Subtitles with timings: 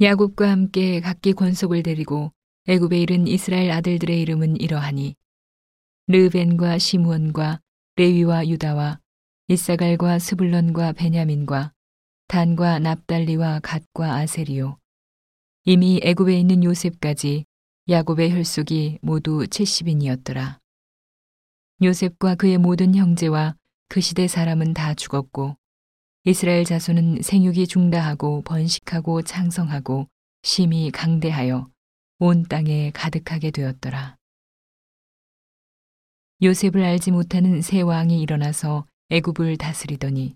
[0.00, 2.32] 야곱과 함께 각기 권속을 데리고
[2.66, 5.14] 애굽에 이른 이스라엘 아들들의 이름은 이러하니
[6.08, 7.60] 르벤과 시므온과
[7.94, 8.98] 레위와 유다와
[9.46, 11.72] 이사갈과 스불론과 베냐민과
[12.26, 14.78] 단과 납달리와 갓과 아세리오
[15.64, 17.44] 이미 애굽에 있는 요셉까지
[17.88, 20.58] 야곱의 혈속이 모두 70인이었더라.
[21.82, 23.54] 요셉과 그의 모든 형제와
[23.88, 25.56] 그 시대 사람은 다 죽었고
[26.26, 30.08] 이스라엘 자손은 생육이 중다하고 번식하고 창성하고
[30.42, 31.70] 심히 강대하여
[32.18, 34.16] 온 땅에 가득하게 되었더라.
[36.42, 40.34] 요셉을 알지 못하는 새 왕이 일어나서 애굽을 다스리더니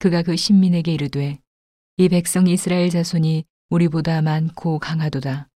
[0.00, 1.38] 그가 그 신민에게 이르되
[1.96, 5.48] 이 백성 이스라엘 자손이 우리보다 많고 강하도다.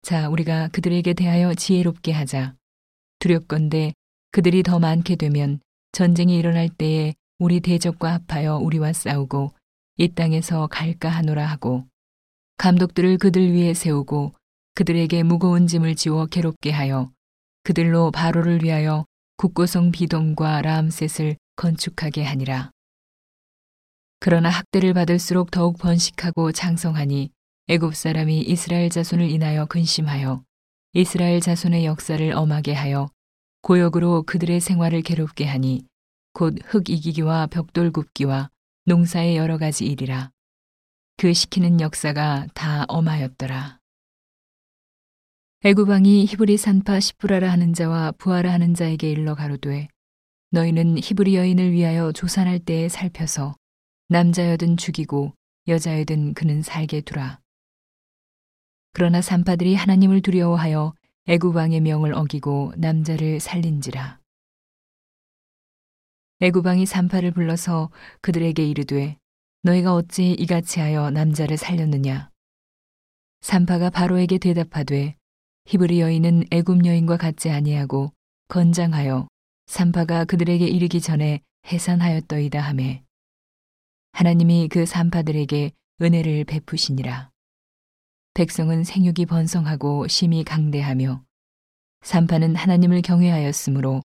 [0.00, 2.54] 자, 우리가 그들에게 대하여 지혜롭게 하자.
[3.18, 3.92] 두렵건대
[4.30, 5.60] 그들이 더 많게 되면
[5.92, 9.52] 전쟁이 일어날 때에 우리 대적과 합하여 우리와 싸우고
[9.98, 11.84] 이 땅에서 갈까 하노라 하고
[12.56, 14.32] 감독들을 그들 위에 세우고
[14.74, 17.10] 그들에게 무거운 짐을 지워 괴롭게 하여
[17.62, 19.04] 그들로 바로를 위하여
[19.36, 22.70] 국고성 비동과 라암셋을 건축하게 하니라.
[24.18, 27.30] 그러나 학대를 받을수록 더욱 번식하고 장성하니
[27.68, 30.42] 애굽 사람이 이스라엘 자손을 인하여 근심하여
[30.94, 33.10] 이스라엘 자손의 역사를 엄하게 하여
[33.60, 35.84] 고역으로 그들의 생활을 괴롭게 하니
[36.36, 38.50] 곧 흙 이기기와 벽돌 굽기와
[38.84, 40.32] 농사의 여러 가지 일이라.
[41.16, 43.78] 그 시키는 역사가 다 엄하였더라.
[45.64, 49.88] 애구방이 히브리 산파 시프라라 하는 자와 부하라 하는 자에게 일러 가로되
[50.50, 53.56] 너희는 히브리 여인을 위하여 조산할 때에 살펴서
[54.10, 55.32] 남자여든 죽이고
[55.68, 57.40] 여자여든 그는 살게 두라.
[58.92, 60.92] 그러나 산파들이 하나님을 두려워하여
[61.28, 64.20] 애구방의 명을 어기고 남자를 살린지라.
[66.40, 69.16] 애구방이 산파를 불러서 그들에게 이르되
[69.62, 72.30] 너희가 어찌 이같이 하여 남자를 살렸느냐?
[73.40, 75.16] 산파가 바로에게 대답하되
[75.64, 78.12] 히브리 여인은 애굽 여인과 같지 아니하고
[78.48, 79.28] 건장하여
[79.66, 83.02] 산파가 그들에게 이르기 전에 해산하였더이다 하매
[84.12, 87.30] 하나님이 그 산파들에게 은혜를 베푸시니라.
[88.34, 91.24] 백성은 생육이 번성하고 심히 강대하며
[92.02, 94.02] 산파는 하나님을 경외하였으므로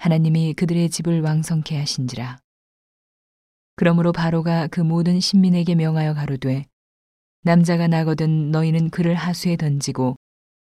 [0.00, 2.38] 하나님이 그들의 집을 왕성케 하신지라.
[3.76, 6.64] 그러므로 바로가 그 모든 신민에게 명하여 가로되
[7.42, 10.16] 남자가 나거든 너희는 그를 하수에 던지고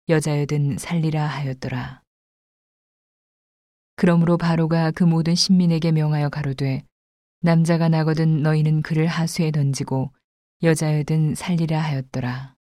[0.09, 2.01] 여자여든 살리라 하였더라.
[3.95, 6.83] 그러므로 바로가 그 모든 신민에게 명하여 가로되
[7.39, 10.11] 남자가 나거든 너희는 그를 하수에 던지고
[10.63, 12.57] 여자여든 살리라 하였더라.